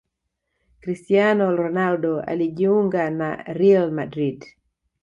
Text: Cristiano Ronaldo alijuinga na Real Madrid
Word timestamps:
Cristiano 0.81 1.55
Ronaldo 1.55 2.21
alijuinga 2.21 3.09
na 3.09 3.43
Real 3.43 3.91
Madrid 3.91 4.43